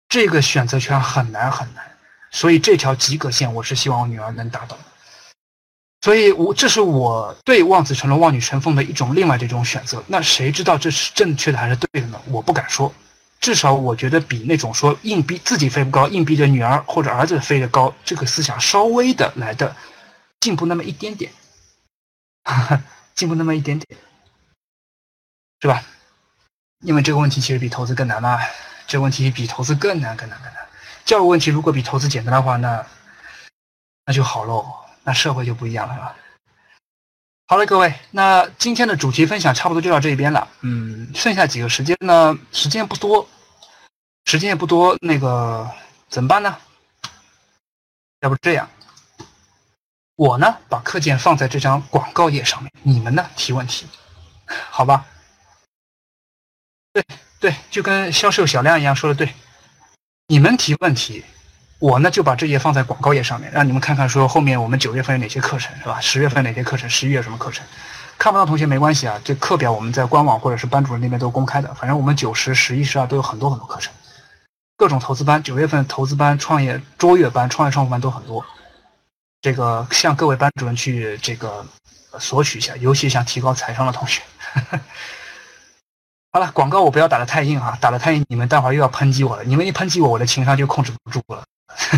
[0.09, 1.85] 这个选择权很难很难。
[2.30, 4.76] 所以这条及格线，我是希望我女儿能达到。
[6.02, 10.02] 所以我这是我对望子成龙、望女成凤的一种另外的一种选择。
[10.06, 12.20] 那谁知道这是正确的还是对的呢？
[12.28, 12.92] 我不敢说。
[13.40, 19.74] 至少我觉得比那种说硬逼自己飞不高，硬逼着女儿或者儿子飞得高，这个思想稍微的来的
[20.40, 21.30] 进步那么一点点，
[23.14, 24.00] 进步那么一点点，
[25.60, 25.82] 是吧？
[26.80, 28.38] 因为这个问题其实比投资更难嘛，
[28.86, 30.65] 这个问题比投资更难更难更难。
[31.07, 32.85] 教育问题如果比投资简单的话，那
[34.05, 34.66] 那就好喽，
[35.05, 36.16] 那社会就不一样了，是吧？
[37.47, 40.49] 好了，各位，那今天的主题分享差不多就到这一边了。
[40.62, 42.37] 嗯，剩下几个时间呢？
[42.51, 43.27] 时间不多，
[44.25, 45.71] 时间也不多，那个
[46.09, 46.59] 怎么办呢？
[48.23, 48.69] 要不这样，
[50.16, 53.87] 我呢把课件放在这张广告页上面，你们呢提问题，
[54.71, 55.07] 好吧？
[56.92, 57.05] 对
[57.38, 59.33] 对，就跟销售小亮一样说的对，
[60.28, 61.24] 你们提问题。
[61.78, 66.00] 我呢就把这页放在广告页上面，让你们看看说后面我们九月份有哪些课程是吧？
[66.00, 66.88] 十月份哪些课程？
[66.88, 67.64] 十一月什么课程？
[68.18, 71.72] 看不到同学没关系啊，这课表我们在官网或者是班主任那边都公开的。
[71.74, 73.92] 反正我们九十、十一、十二都有很多很多课程，
[74.78, 78.44] 各种投资班，九月份投资班、创业卓越班、创业创富班都很多。
[79.42, 81.64] 这个向各位班主任去这个
[82.18, 84.22] 索取一下，尤其想提高财商的同学。
[86.37, 89.44] 好了，广告我不要打的太硬哈，打的太硬你们待会儿又要抨击我了。
[89.44, 91.42] 你们一抨击我，我的情商就控制不住了。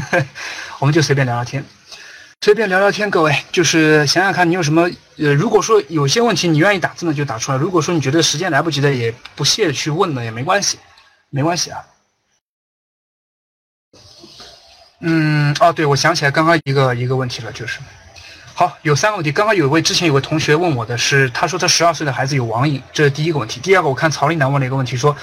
[0.79, 1.65] 我们就随便聊聊天，
[2.41, 3.11] 随便聊聊天。
[3.11, 7.59] 各位，就是想想看你有什么呃，如果说有些问题你愿意打字的就打出来。
[7.59, 10.79] 如果说你觉得时间来不及的，也不屑去问的也没关系，
[11.31, 11.85] 没关系啊。
[15.01, 17.81] 嗯，哦，对，我想起来刚刚一个一个问题了，就是
[18.59, 19.31] 好有三个问题。
[19.31, 23.61] 刚刚有一位之前有位同学问我的是，他说他十二岁的孩子有网瘾，这是第一个问题。
[23.61, 25.17] 第二个，我看曹丽楠问了一个问题说。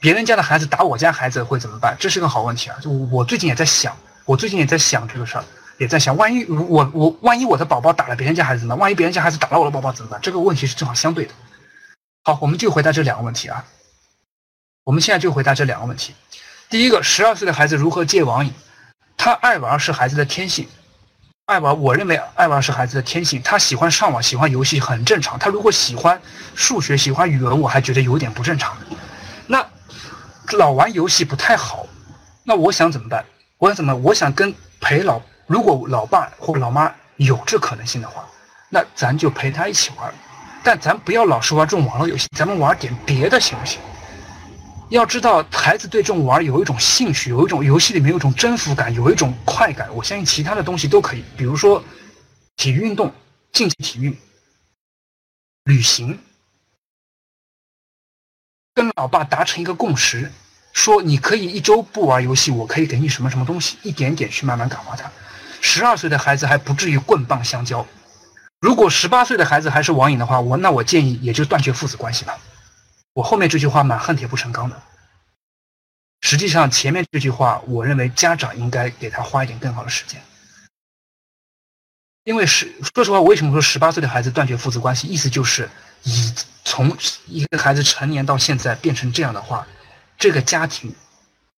[0.00, 1.96] 别人家的孩子打我家孩子会怎么办？
[1.98, 2.76] 这是个好问题啊！
[2.80, 5.44] 就我最近也在想，我最近也在想这个事儿，
[5.78, 8.82] 也在想，万一我我万一我的宝宝打了别人家孩子怎么办？
[8.82, 10.20] 万一别人家孩子打了我的宝宝怎么办？
[10.22, 11.32] 这个问题是正好相对的。
[12.22, 13.64] 好，我们就回答这两个问题啊。
[14.84, 16.14] 我们现在就回答这两个问题。
[16.70, 18.52] 第一个，十二岁的孩子如何戒网瘾？
[19.16, 20.68] 他爱玩是孩子的天性，
[21.48, 23.40] 爱玩，我认为爱玩是孩子的天性。
[23.42, 25.38] 他喜欢上网，喜欢游戏很正常。
[25.38, 26.20] 他如果喜欢
[26.54, 28.76] 数学，喜欢语文，我还觉得有点不正常。
[29.46, 29.64] 那。
[30.52, 31.86] 老玩游戏不太好，
[32.44, 33.24] 那我想怎么办？
[33.58, 33.94] 我想怎么？
[33.96, 38.24] 我想跟陪老，如果老爸或老妈有这可能性的话，
[38.70, 40.12] 那咱就陪他一起玩，
[40.62, 43.78] 但咱不要老是玩这种网络游戏，咱们玩点别的行不行？
[44.90, 49.94] 要知道，孩子对这种玩有一种兴趣，有一种游戏里面有一种征服感，有一种快感。
[49.94, 51.82] 我相信其他的东西都可以，比如说
[52.56, 53.12] 体育运动、
[53.52, 54.16] 竞技体育、
[55.64, 56.18] 旅行。
[58.74, 60.32] 跟老爸达成一个共识，
[60.72, 65.10] 说你可以一周不玩游戏，我可以给你什么什么东西，一点点去慢慢感化他。
[65.60, 67.84] 十二岁的孩子还不至于棍棒相交，
[68.60, 72.38] 如果十八岁的孩子还是网瘾的话，我那我建议也就断绝父子关系吧。
[73.18, 74.80] 我后面这句话蛮恨铁不成钢的。
[76.20, 80.22] 实际上前面这句话，我认为家长应该给他花一点更好的时间，
[82.22, 85.08] 因为是说实话，我为什么说十八岁的孩子断绝父子关系？
[85.08, 85.68] 意思就是
[86.04, 86.32] 以。
[86.64, 86.94] 从
[87.26, 89.66] 一个孩子成年到现在变成这样的话，
[90.18, 90.94] 这个家庭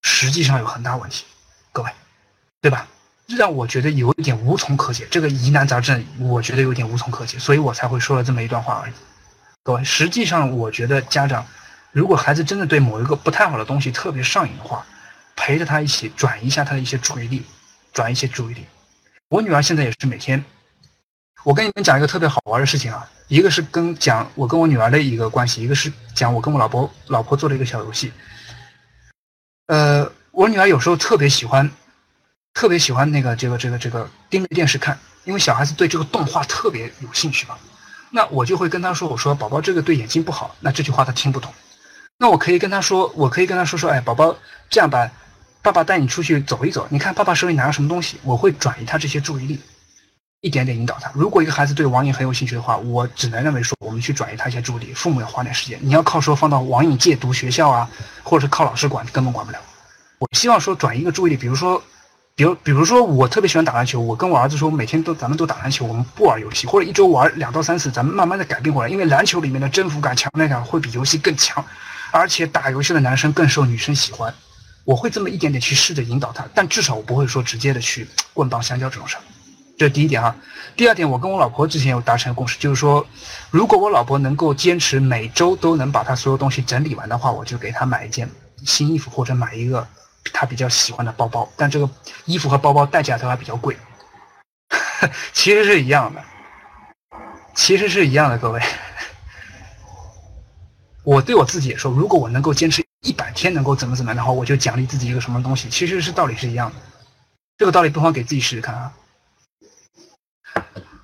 [0.03, 1.25] 实际上有很大问题，
[1.73, 1.91] 各位，
[2.61, 2.87] 对吧？
[3.27, 5.05] 让我觉得有一点无从可解。
[5.11, 8.93] 这个疑难杂症，我觉得有点无从可解，所以我才会说了这么一段话而已。
[9.63, 11.45] 各位，实际上我觉得家长，
[11.91, 14.83] 如果孩子真的对某一个不太好的东西特别上瘾的话，
[15.35, 17.43] 陪着他一起转移一下他的一些注意力，
[17.93, 18.65] 转移一些注意力。
[19.29, 20.43] 我女儿现在也是每天。
[21.43, 28.11] 我跟你们讲一个特别好玩的事情啊，一个是跟讲我跟我女儿的一个关系，一个是讲我跟我老婆老婆做的一个小游戏。
[29.67, 31.69] 呃，我女儿有时候特别喜欢，
[32.55, 37.55] 特别喜欢那个这个这个这个盯着电视看，因为小孩子对这个动画特别有兴趣嘛。
[38.11, 41.51] 那我就会跟他说，我说宝宝这个对眼睛不好，那这句话他听不懂。
[42.17, 44.35] 那我可以跟他说，我可以跟他说说，哎，宝宝
[44.69, 45.09] 这样吧，
[45.61, 49.59] 爸爸带你出去走一走，你看爸爸手里拿个什么东西，我会转移他这些注意力。
[50.41, 51.11] 一点点引导他。
[51.13, 54.91] 如果一个孩子对网瘾很有兴趣的话，我只能认为说，我们去转移他一些注意力。
[54.91, 55.77] 父母要花点时间。
[55.83, 57.87] 你要靠说放到网瘾戒毒学校啊，
[58.23, 59.59] 或者是靠老师管，根本管不了。
[60.17, 61.81] 我希望说转移一个注意力，比如说，
[62.35, 68.89] 比如比如说我特别喜欢打篮球，我跟我儿子说，每天都咱们都打篮球，我们不玩游戏，或者一周玩两到三次，咱们慢慢的改变过来。
[68.89, 71.63] 因为篮球里面的征服感、强烈感会比游戏更强，
[72.11, 74.33] 而且打游戏的男生更受女生喜欢。
[74.83, 79.21] 我会这么一点点去试着引导他，但至少我不会说直接的去棍棒相交这种事儿。
[79.77, 80.35] 这是第一点啊，
[80.75, 83.05] 第二点，我跟我老婆之前有达成共识，就是说，
[83.49, 88.29] 如果我老婆能够坚持每周都能把她所有东西整理完的话，我就给她买一件
[88.65, 89.87] 新衣服，或者买一个
[90.33, 91.49] 他比较喜欢的包包。
[91.55, 91.89] 但这个
[92.25, 93.77] 衣服和包包代价都还比较贵，
[95.33, 96.23] 其实是一样的，
[97.55, 98.61] 其实是一样的，各位。
[101.03, 105.67] 我对我自己也说，如果我能够坚持一百天，能够怎么怎么样的话，我就奖励自己一个什么东西。
[105.67, 106.75] 其实是道理是一样的，
[107.57, 108.93] 这个道理不妨给自己试试看啊。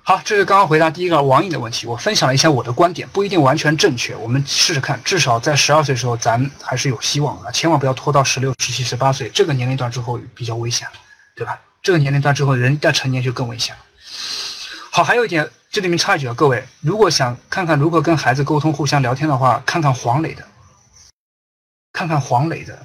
[0.08, 10.88] 好，这是刚刚回答第一个网瘾的问题，我分享了一下我的观点，不一定完全正确，我们试试看，至少在十二岁时候，咱还是有希望的，千万不要拖到十六、十七、十八岁这个年龄段之后比较危险，
[11.36, 11.60] 对吧？
[11.82, 13.82] 这个年龄段之后，人一旦成年就更危险了。
[14.90, 20.42] 好，还有一点，这里面插一句啊，各位，如果想看看如何跟孩子沟通、互相聊天的话，看看黄磊的，
[21.92, 22.78] 看看黄磊的。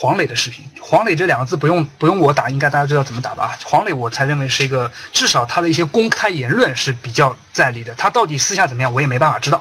[0.00, 3.58] 黄磊的视频，黄磊这两个字不用不用我打，应该大家知道怎么打吧？
[3.64, 7.92] 黄磊我才认为是一个，至少他的一些公开言论是比较在理的。
[7.96, 9.60] 他到底私下怎么样，我也没办法知道。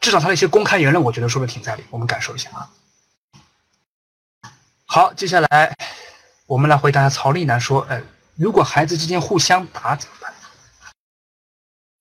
[0.00, 1.84] 至少他的一些公开言论，我觉得说的挺在理。
[1.90, 2.70] 我们感受一下啊。
[4.86, 5.76] 好，接下来
[6.46, 8.00] 我们来回答曹丽楠说：“呃，
[8.36, 9.98] 如果孩子之间互相打？”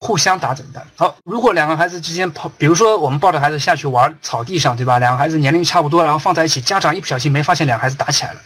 [0.03, 0.85] 互相打怎么办？
[0.97, 4.99] 好，如果两个孩子之间跑，比如说我们抱着孩子下去玩草地上，对吧？
[4.99, 8.41] 两个孩子年龄差不多，然后放在一起，家长一不小心没发现两个孩子打起来了，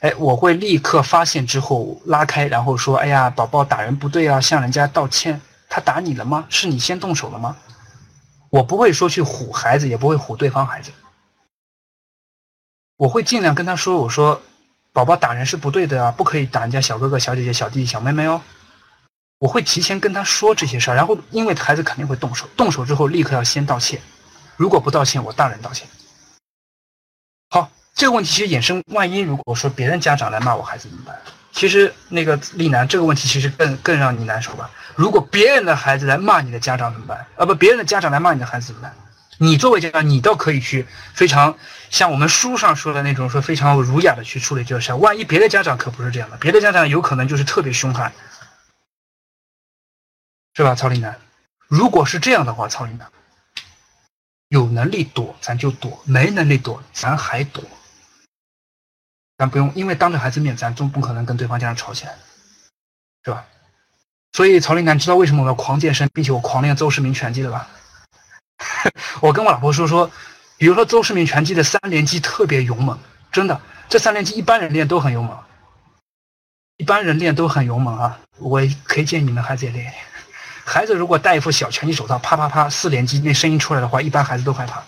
[0.00, 5.40] 哎，我会立刻发现之后拉开，然后说：“哎呀，宝宝打人不对啊，向人家道歉。
[5.70, 6.44] 他打你了吗？
[6.50, 7.56] 是你先动手了吗？”
[8.50, 10.90] 我不会说去唬孩子，也不会唬对方孩子，
[12.98, 14.42] 我会尽量跟他说：“我说，
[14.92, 18.42] 宝宝打人是不对的啊，不可以打人家小哥哥、小姐姐、小弟弟、小妹妹哦。”
[19.38, 24.00] 我会提前跟他说这些事儿，然后因为孩子肯定会动手，动手之后立刻要先道歉，
[24.56, 25.86] 如果不道歉，我大人道歉。
[27.50, 31.16] 好，这个问题其实衍生，万一如果说别人家长来骂我孩子怎么办？
[31.52, 34.68] 其实那个丽楠，这个问题其实更更让你难受吧？
[34.96, 37.24] 如果别人的孩子来骂你的家长怎么办？
[37.36, 38.92] 啊不，别人的家长来骂你的孩子怎么办？
[39.38, 41.56] 你作为家长，你倒可以去非常
[41.90, 44.96] 像我们书上说的那种，说非常儒雅的去处理这个事儿。
[44.96, 48.12] 万一别的家长可不是这样的，别的家长有可能就是特别凶悍。
[50.58, 51.16] 是吧，曹林楠？
[51.68, 53.08] 如果是这样的话，曹林楠
[54.48, 57.62] 有能力躲咱就躲，没能力躲咱还躲，
[59.36, 62.18] 咱不用，因为当着孩子面，咱总不可能跟对方家长吵起来，
[63.22, 63.46] 是吧？
[64.32, 67.68] 所以曹林楠知道为什么我要狂健身，并且我狂练邹市明拳击了吧？
[69.22, 70.10] 我跟我老婆说说，
[70.56, 72.98] 比如说邹市明拳击的三连击特别勇猛，
[73.30, 75.38] 真的，这三连击一般人练都很勇猛，
[76.78, 78.18] 一般人练都很勇猛啊！
[78.38, 79.94] 我可以建议你们孩子也练练。
[80.68, 84.84] 孩子如果戴一副小拳击手套，啪啪啪四连击，那声音出来的话，一般孩子都害怕。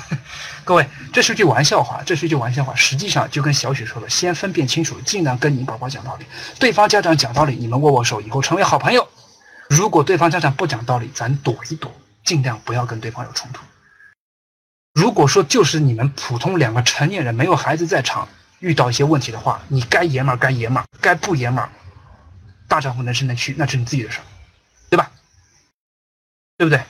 [0.64, 2.74] 各位，这是句玩笑话，这是句玩笑话。
[2.74, 6.24] 实际上就跟小雪说的，先分辨清楚，尽量跟你宝宝讲道理。
[6.58, 9.06] 对方家长讲道理，你们握握手，以后成为好朋友。
[9.68, 11.92] 如果对方家长不讲道理，咱躲一躲，
[12.24, 13.60] 尽量不要跟对方有冲突。
[14.94, 18.26] 如果说就是你们普通两个成年人，没有孩子在场，
[18.60, 21.68] 遇到一些问题的话，你该爷们儿该爷们儿，该不爷们儿，
[22.66, 24.24] 大丈夫能伸能屈，那是你自己的事儿。
[24.90, 25.10] 对吧？
[26.58, 26.82] 对不对？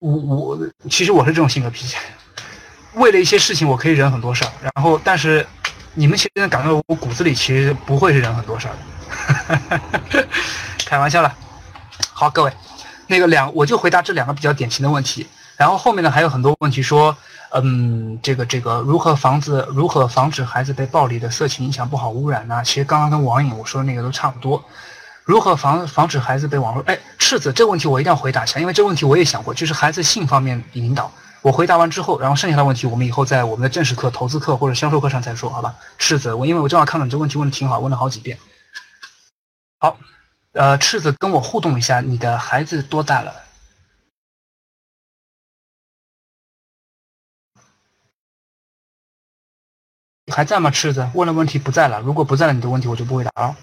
[0.00, 1.96] 我我其实我是这种性格脾气，
[2.94, 5.44] 为了一些事情我可以忍很多事儿，然后但是
[5.94, 8.74] 你们现在感到我骨子里其实不会是忍很多事儿
[10.12, 10.28] 的，
[10.86, 11.34] 开玩笑了。
[12.12, 12.52] 好，各位，
[13.08, 15.26] 那个两我就回答这两个比较典型的问题，
[15.56, 17.16] 然后后面呢还有很多问题说，
[17.50, 22.62] 嗯，这个这个如何防止如何防止孩子被暴力的色情影响不好污染呢？
[22.64, 24.64] 其实刚刚跟网瘾我说的那个都差不多。
[25.28, 26.82] 如何防防止孩子被网络？
[26.84, 31.12] 哎，赤子，这个问题我一定要回答一下，因为这个问题我也想过，就是孩子性方面引导。
[31.42, 35.74] 我回答完之后，然后剩下的问题我们以后在我们的正式课、投资课或者销售课上再说，好吧？
[35.98, 38.38] 赤子，我因为我正好看到你这问题问的挺好，问了好几遍。
[39.78, 39.98] 好，
[40.52, 43.34] 呃，赤子跟我互动一下，你的孩子多大了？
[50.32, 50.70] 还在吗？
[50.70, 52.00] 赤子，问了问题不在了。
[52.00, 53.54] 如果不在了，你的问题我就不回答了。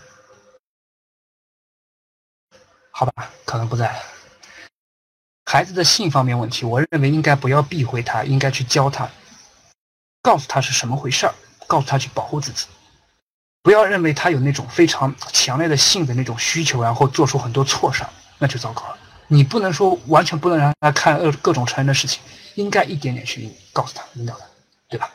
[2.98, 3.94] 好吧，可能不在。
[5.46, 9.10] 孩子的性方面问题，我认为应该不要避讳他，应该去教他，
[10.22, 11.36] 告诉他是什么回事儿，
[11.68, 12.68] 告诉他去保护自己，
[13.62, 18.98] 不要认为他有那种非常强烈的性的那种需求，然后做出很多错事儿，那就糟糕了。
[19.28, 22.24] 你不能说完全不能让他看呃各种成人的事情，
[22.54, 24.46] 应该一点点去告诉他、引导他，
[24.88, 25.12] 对吧？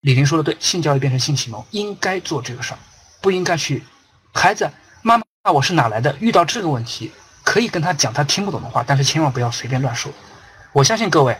[0.00, 2.78] 李林说的对，性教育变成性启蒙，应该做这个事儿，
[3.20, 3.84] 不应该去
[4.34, 4.68] 孩子。
[5.44, 6.14] 那我是哪来的？
[6.20, 7.10] 遇到这个问题，
[7.42, 10.12] 可以跟他讲他听不懂的话，但是千万不要随便乱说。
[10.72, 11.36] 我相信各位，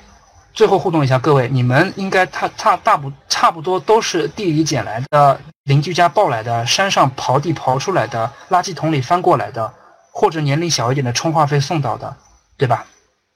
[0.53, 9.73] 最后互动一下，各位，你们应该他差大不差不多都是地里捡来的，邻居家抱来的，山上刨地刨出来的，垃圾桶里翻过来的，
[10.11, 12.17] 或者年龄小一点的充话费送到的，
[12.57, 12.85] 对吧？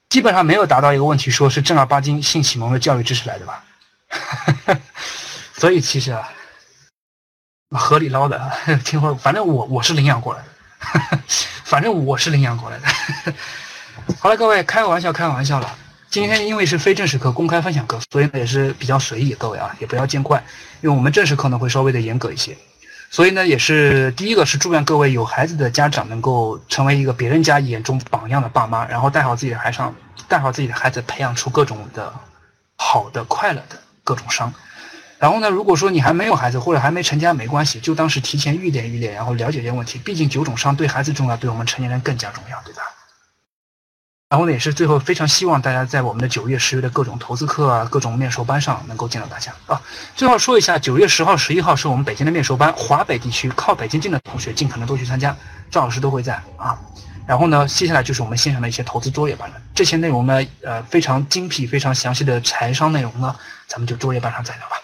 [0.09, 3.63] 基本上没有达到一个问题，说是正儿八经性启蒙的教育知识来的吧？
[5.55, 6.29] 所以其实啊，
[7.71, 8.51] 河里捞的，
[8.83, 10.47] 听说反正我我是领养过来的。
[11.65, 13.33] 反正我是领养过来的。
[14.19, 15.75] 好了，各位，开个玩笑，开玩笑了。
[16.09, 20.41] 今天因为是非正式课、公开分享课，所以呢也是比较随意，各位啊也不要见怪，
[20.81, 22.57] 因为我们正式课呢会稍微的严格一些。
[23.09, 29.93] 所以呢也是第一个是祝愿各位有孩子的家长能够成为一个别人家眼中榜样的爸妈，然后带好自己的孩上，
[30.27, 32.13] 带好自己的孩子，培养出各种的
[32.77, 34.53] 好的、快乐的各种伤。
[35.19, 39.97] 然后呢，如果说你还没有孩子或者还没成家，没关系，就当是提前预练预练，然后了解这些问题。
[39.97, 42.81] 毕竟九种伤对孩子重要，对我们成年人更加重要，对吧？
[44.29, 49.81] 然后呢，也是最后非常希望大家在我们的九月、十月的各种投资课啊、各种面授班上能够见到大家啊。
[50.15, 55.35] 最后说一下，九月十号、十一号是我们北京的面授班，华北地区靠北京近的同学尽可能多去参加，
[55.71, 56.77] 赵老师都会在啊。
[57.25, 59.55] 然后呢，接下来就是我们线上的一些投资作业班了。
[59.73, 64.75] 这些内容呢，呃，非常精辟、非常详细的财商内容呢，咱们就作业班上再聊吧。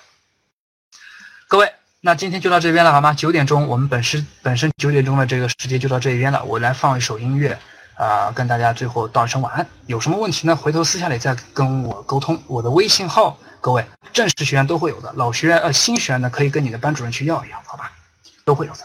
[2.05, 3.13] 那今天就到这边了，好吗？
[3.13, 6.43] 九点钟，我们本身本身九点钟的这个时间就到这一边了。
[6.43, 7.57] 我来放一首音乐，
[7.95, 9.65] 啊，跟大家最后道一声晚安。
[9.85, 10.53] 有什么问题呢？
[10.53, 12.37] 回头私下里再跟我沟通。
[12.45, 17.89] 我的微信号，各位正式学员都会有的，老学员呃新学员呢可以跟你的班主任去要一要，好吧？
[18.43, 18.79] 都会有的。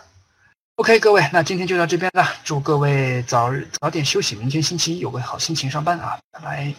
[0.76, 2.24] OK，各位，那今天就到这边了。
[2.44, 6.16] 祝各位早日早点休息，明天星期一有个好心情上班啊！
[6.30, 6.72] 拜拜。